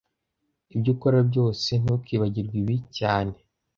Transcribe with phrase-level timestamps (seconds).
[0.75, 3.35] Ibyo ukora byose, ntukibagirwe ibi cyane